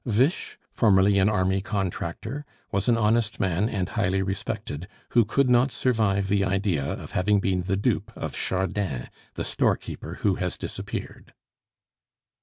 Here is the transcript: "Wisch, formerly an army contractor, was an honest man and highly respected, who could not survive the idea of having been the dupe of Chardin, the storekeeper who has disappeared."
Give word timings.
"Wisch, 0.03 0.57
formerly 0.71 1.19
an 1.19 1.29
army 1.29 1.61
contractor, 1.61 2.43
was 2.71 2.89
an 2.89 2.97
honest 2.97 3.39
man 3.39 3.69
and 3.69 3.89
highly 3.89 4.23
respected, 4.23 4.87
who 5.09 5.23
could 5.23 5.47
not 5.47 5.71
survive 5.71 6.27
the 6.27 6.43
idea 6.43 6.83
of 6.83 7.11
having 7.11 7.39
been 7.39 7.61
the 7.61 7.77
dupe 7.77 8.11
of 8.15 8.33
Chardin, 8.35 9.09
the 9.35 9.43
storekeeper 9.43 10.15
who 10.23 10.33
has 10.41 10.57
disappeared." 10.57 11.35